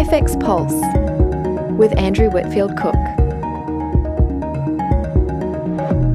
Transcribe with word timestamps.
FX 0.00 0.40
Pulse 0.40 0.72
with 1.78 1.94
Andrew 1.98 2.30
Whitfield 2.30 2.74
Cook. 2.78 2.94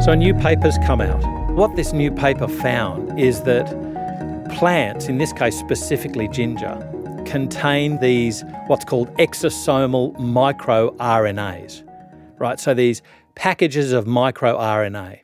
So, 0.01 0.11
a 0.11 0.15
new 0.15 0.33
paper's 0.33 0.75
come 0.87 1.01
out. 1.01 1.21
What 1.53 1.75
this 1.75 1.93
new 1.93 2.09
paper 2.09 2.47
found 2.47 3.19
is 3.19 3.43
that 3.43 3.67
plants, 4.57 5.05
in 5.05 5.19
this 5.19 5.31
case 5.31 5.55
specifically 5.59 6.27
ginger, 6.29 6.75
contain 7.27 7.99
these 7.99 8.43
what's 8.65 8.85
called 8.85 9.13
exosomal 9.17 10.17
microRNAs, 10.17 11.83
right? 12.39 12.59
So, 12.59 12.73
these 12.73 13.03
packages 13.35 13.91
of 13.91 14.05
microRNA. 14.05 15.19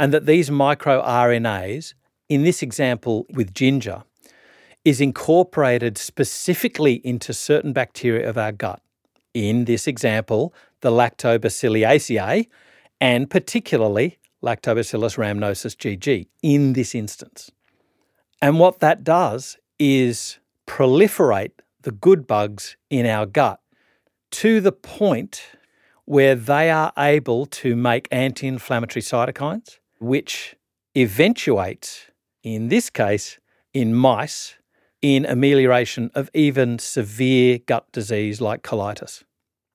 And 0.00 0.12
that 0.12 0.26
these 0.26 0.50
microRNAs, 0.50 1.94
in 2.28 2.42
this 2.42 2.60
example 2.60 3.24
with 3.34 3.54
ginger, 3.54 4.02
is 4.84 5.00
incorporated 5.00 5.96
specifically 5.96 6.94
into 7.04 7.32
certain 7.32 7.72
bacteria 7.72 8.28
of 8.28 8.36
our 8.36 8.52
gut. 8.52 8.82
In 9.32 9.64
this 9.64 9.86
example, 9.86 10.54
the 10.80 10.90
Lactobacillaceae, 10.90 12.46
and 13.00 13.30
particularly 13.30 14.18
Lactobacillus 14.42 15.16
rhamnosus 15.16 15.74
GG 15.74 16.26
in 16.42 16.74
this 16.74 16.94
instance. 16.94 17.50
And 18.42 18.58
what 18.58 18.80
that 18.80 19.02
does 19.02 19.56
is 19.78 20.38
proliferate 20.66 21.52
the 21.80 21.92
good 21.92 22.26
bugs 22.26 22.76
in 22.90 23.06
our 23.06 23.26
gut 23.26 23.60
to 24.30 24.60
the 24.60 24.72
point 24.72 25.42
where 26.04 26.34
they 26.34 26.70
are 26.70 26.92
able 26.98 27.46
to 27.46 27.74
make 27.74 28.06
anti 28.10 28.46
inflammatory 28.46 29.02
cytokines, 29.02 29.78
which 29.98 30.54
eventuates, 30.94 32.10
in 32.42 32.68
this 32.68 32.90
case, 32.90 33.38
in 33.72 33.94
mice, 33.94 34.56
in 35.04 35.26
amelioration 35.26 36.10
of 36.14 36.30
even 36.32 36.78
severe 36.78 37.58
gut 37.58 37.84
disease 37.92 38.40
like 38.40 38.62
colitis. 38.62 39.22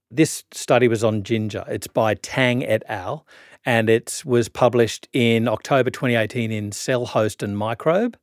This 0.09 0.43
study 0.51 0.87
was 0.87 1.03
on 1.03 1.21
ginger. 1.21 1.63
It's 1.67 1.85
by 1.85 2.15
Teng 2.15 2.65
et 2.67 2.81
al. 2.87 3.27
and 3.63 3.91
it 3.91 4.23
was 4.25 4.49
published 4.49 5.07
in 5.13 5.47
October 5.47 5.91
2018 5.91 6.51
in 6.51 6.71
Cell 6.71 7.05
Host 7.05 7.43
and 7.43 7.55
Microbe. 7.55 8.17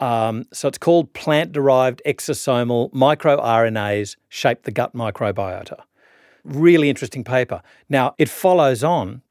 Um, 0.00 0.44
so 0.52 0.68
it's 0.68 0.76
called 0.76 1.14
Plant 1.14 1.52
Derived 1.52 2.02
Exosomal 2.04 2.92
MicroRNAs 2.92 4.16
Shape 4.28 4.64
the 4.64 4.70
Gut 4.70 4.92
Microbiota. 4.92 5.80
Really 6.44 6.90
interesting 6.90 7.24
paper. 7.24 7.62
Now, 7.88 8.14
it 8.18 8.28
follows 8.28 8.84
on 8.84 9.22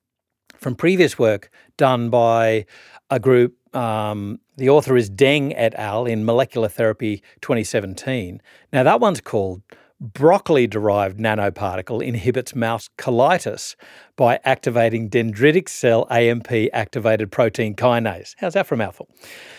from 0.58 0.74
previous 0.74 1.20
work 1.20 1.52
done 1.78 2.10
by 2.10 2.66
a 3.12 3.20
group 3.20 3.56
um, 3.76 4.40
the 4.58 4.70
author 4.70 4.96
is 4.96 5.10
Deng 5.10 5.54
et 5.56 5.74
al. 5.76 6.06
in 6.06 6.26
Molecular 6.26 6.70
Therapy 6.70 7.24
2017. 7.42 8.42
Now, 8.72 8.84
that 8.84 9.00
one's 9.00 9.22
called 9.22 9.62
Broccoli 10.00 10.68
derived 10.68 11.18
nanoparticle 11.18 12.06
inhibits 12.06 12.54
mouse 12.54 12.90
colitis 12.98 13.76
by 14.18 14.40
activating 14.44 15.10
dendritic 15.10 15.70
cell 15.70 16.06
AMP 16.10 16.52
activated 16.74 17.32
protein 17.32 17.74
kinase. 17.76 18.36
How's 18.38 18.54
that 18.54 18.68
for 18.68 18.76
a 18.76 18.78
mouthful? 18.78 19.08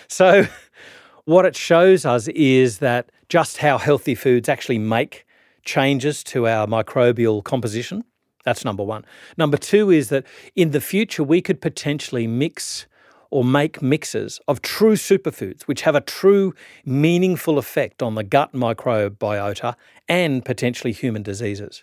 So, 0.09 0.47
what 1.25 1.47
it 1.47 1.57
shows 1.57 2.05
us 2.05 2.29
is 2.29 2.79
that 2.79 3.11
just 3.29 3.59
how 3.59 3.79
healthy 3.79 4.15
foods 4.15 4.49
actually 4.49 4.79
make 4.79 5.27
changes 5.65 6.23
to 6.25 6.47
our 6.47 6.67
microbial 6.67 7.43
composition. 7.43 8.05
That's 8.45 8.65
number 8.65 8.85
one. 8.85 9.07
Number 9.39 9.57
two 9.57 9.91
is 9.91 10.11
that 10.11 10.27
in 10.55 10.73
the 10.73 10.81
future, 10.81 11.25
we 11.25 11.41
could 11.41 11.63
potentially 11.63 12.27
mix 12.27 12.87
or 13.35 13.43
make 13.43 13.83
mixes 13.83 14.39
of 14.47 14.63
true 14.63 14.95
superfoods, 14.95 15.63
which 15.63 15.81
have 15.81 15.97
a 15.97 16.01
true 16.01 16.55
meaningful 16.85 17.59
effect 17.59 18.01
on 18.01 18.15
the 18.15 18.23
gut 18.23 18.53
microbiota 18.53 19.75
and 20.09 20.45
potentially 20.45 20.93
human 20.93 21.21
diseases. 21.21 21.83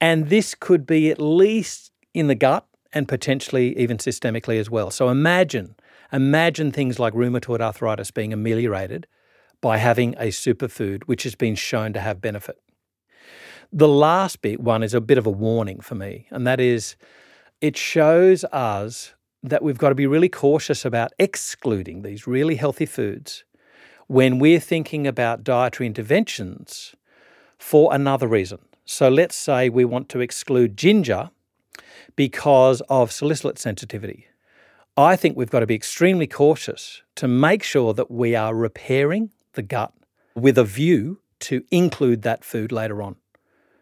And 0.00 0.28
this 0.28 0.54
could 0.54 0.86
be 0.86 1.10
at 1.10 1.20
least 1.20 1.90
in 2.14 2.28
the 2.28 2.36
gut 2.36 2.64
and 2.92 3.08
potentially 3.08 3.76
even 3.76 3.96
systemically 3.96 4.60
as 4.60 4.70
well. 4.70 4.92
So 4.92 5.08
imagine, 5.08 5.74
imagine 6.12 6.70
things 6.70 7.00
like 7.00 7.12
rheumatoid 7.12 7.60
arthritis 7.60 8.12
being 8.12 8.32
ameliorated 8.32 9.08
by 9.60 9.78
having 9.78 10.14
a 10.14 10.28
superfood 10.28 11.02
which 11.06 11.24
has 11.24 11.34
been 11.34 11.56
shown 11.56 11.92
to 11.94 12.00
have 12.00 12.20
benefit. 12.20 12.60
The 13.72 13.88
last 13.88 14.42
bit 14.42 14.60
one 14.60 14.84
is 14.84 14.94
a 14.94 15.00
bit 15.00 15.18
of 15.18 15.26
a 15.26 15.30
warning 15.30 15.80
for 15.80 15.96
me, 15.96 16.28
and 16.30 16.46
that 16.46 16.60
is 16.60 16.94
it 17.60 17.76
shows 17.76 18.44
us 18.44 19.14
that 19.44 19.62
we've 19.62 19.78
got 19.78 19.90
to 19.90 19.94
be 19.94 20.06
really 20.06 20.30
cautious 20.30 20.86
about 20.86 21.12
excluding 21.18 22.00
these 22.00 22.26
really 22.26 22.56
healthy 22.56 22.86
foods 22.86 23.44
when 24.06 24.38
we're 24.38 24.58
thinking 24.58 25.06
about 25.06 25.44
dietary 25.44 25.86
interventions 25.86 26.94
for 27.58 27.94
another 27.94 28.26
reason. 28.26 28.58
So 28.86 29.10
let's 29.10 29.36
say 29.36 29.68
we 29.68 29.84
want 29.84 30.08
to 30.10 30.20
exclude 30.20 30.78
ginger 30.78 31.30
because 32.16 32.80
of 32.88 33.12
salicylate 33.12 33.58
sensitivity. 33.58 34.26
I 34.96 35.14
think 35.14 35.36
we've 35.36 35.50
got 35.50 35.60
to 35.60 35.66
be 35.66 35.74
extremely 35.74 36.26
cautious 36.26 37.02
to 37.16 37.28
make 37.28 37.62
sure 37.62 37.92
that 37.92 38.10
we 38.10 38.34
are 38.34 38.54
repairing 38.54 39.30
the 39.52 39.62
gut 39.62 39.92
with 40.34 40.56
a 40.56 40.64
view 40.64 41.20
to 41.40 41.64
include 41.70 42.22
that 42.22 42.44
food 42.44 42.72
later 42.72 43.02
on, 43.02 43.16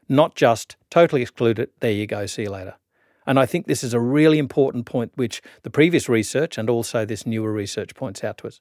not 0.08 0.34
just 0.34 0.76
totally 0.90 1.22
exclude 1.22 1.60
it, 1.60 1.72
there 1.80 1.92
you 1.92 2.06
go, 2.06 2.26
see 2.26 2.42
you 2.42 2.50
later. 2.50 2.74
And 3.26 3.38
I 3.38 3.46
think 3.46 3.66
this 3.66 3.84
is 3.84 3.94
a 3.94 4.00
really 4.00 4.38
important 4.38 4.86
point 4.86 5.12
which 5.14 5.42
the 5.62 5.70
previous 5.70 6.08
research 6.08 6.58
and 6.58 6.68
also 6.68 7.04
this 7.04 7.26
newer 7.26 7.52
research 7.52 7.94
points 7.94 8.24
out 8.24 8.38
to 8.38 8.48
us. 8.48 8.60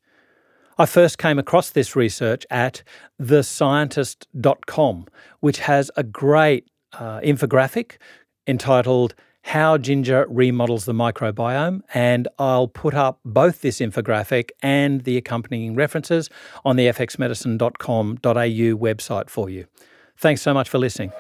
I 0.78 0.86
first 0.86 1.18
came 1.18 1.38
across 1.38 1.70
this 1.70 1.96
research 1.96 2.46
at 2.50 2.84
thescientist.com, 3.22 5.06
which 5.40 5.60
has 5.60 5.92
a 5.96 6.04
great 6.04 6.68
uh, 6.94 7.20
infographic 7.20 7.98
entitled 8.48 9.14
How 9.44 9.78
Ginger 9.78 10.26
Remodels 10.30 10.86
the 10.86 10.94
Microbiome. 10.94 11.82
And 11.94 12.28
I'll 12.40 12.68
put 12.68 12.94
up 12.94 13.20
both 13.24 13.62
this 13.62 13.80
infographic 13.80 14.50
and 14.64 15.04
the 15.04 15.18
accompanying 15.18 15.76
references 15.76 16.30
on 16.66 16.78
the 16.78 16.88
fxmedicine.com.au 16.88 18.18
website 18.24 19.30
for 19.30 19.50
you. 19.50 19.68
Thanks 20.18 20.42
so 20.42 20.54
much 20.54 20.70
for 20.70 20.78
listening. 20.78 21.12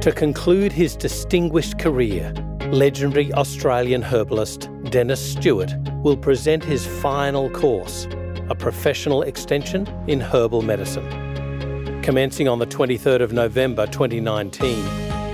To 0.00 0.12
conclude 0.12 0.72
his 0.72 0.96
distinguished 0.96 1.78
career, 1.78 2.32
legendary 2.70 3.30
Australian 3.34 4.00
herbalist 4.00 4.70
Dennis 4.84 5.20
Stewart 5.20 5.74
will 6.02 6.16
present 6.16 6.64
his 6.64 6.86
final 6.86 7.50
course, 7.50 8.08
a 8.48 8.54
professional 8.54 9.20
extension 9.20 9.86
in 10.06 10.18
herbal 10.18 10.62
medicine. 10.62 12.00
Commencing 12.00 12.48
on 12.48 12.58
the 12.58 12.66
23rd 12.66 13.20
of 13.20 13.34
November 13.34 13.86
2019, 13.88 14.82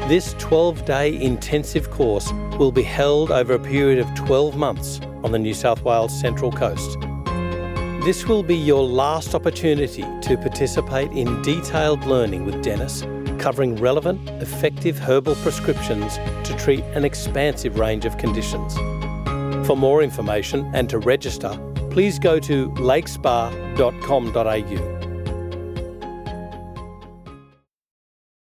this 0.09 0.35
12 0.41 0.85
day 0.85 1.15
intensive 1.23 1.89
course 1.93 2.33
will 2.59 2.73
be 2.73 2.83
held 2.83 3.31
over 3.31 3.55
a 3.55 3.61
period 3.61 4.01
of 4.01 4.13
12 4.17 4.57
months 4.57 5.01
on 5.23 5.31
the 5.31 5.39
New 5.39 5.55
South 5.55 5.85
Wales 5.85 6.19
Central 6.21 6.51
Coast. 6.51 6.99
This 8.05 8.27
will 8.27 8.43
be 8.43 8.57
your 8.57 8.83
last 8.83 9.33
opportunity 9.33 10.03
to 10.23 10.37
participate 10.37 11.13
in 11.13 11.41
detailed 11.43 12.05
learning 12.05 12.45
with 12.45 12.65
Dennis 12.65 13.05
covering 13.37 13.77
relevant, 13.77 14.29
effective 14.43 14.99
herbal 14.99 15.37
prescriptions 15.37 16.17
to 16.45 16.55
treat 16.59 16.83
an 16.95 17.05
expansive 17.05 17.79
range 17.79 18.05
of 18.05 18.19
conditions. 18.19 18.75
For 19.67 19.77
more 19.77 20.03
information 20.03 20.69
and 20.75 20.91
to 20.91 20.99
register, 20.99 21.57
please 21.91 22.19
go 22.19 22.41
to 22.41 22.69
lakespa.com.au. 22.71 24.96